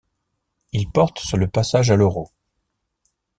Il 0.71 0.89
porte 0.89 1.19
sur 1.19 1.37
le 1.37 1.47
passage 1.47 1.91
à 1.91 1.95
l'euro. 1.95 2.31